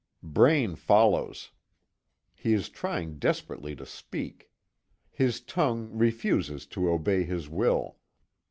[0.23, 1.51] Braine follows.
[2.33, 4.49] He is trying desperately to speak.
[5.11, 7.97] His tongue refuses to obey his will.